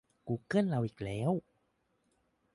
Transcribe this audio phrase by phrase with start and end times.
[0.27, 1.31] กูเกิลเอาอีกแล้ว!